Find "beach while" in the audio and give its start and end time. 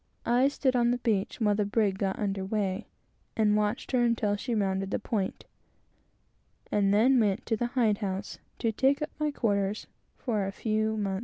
0.97-1.53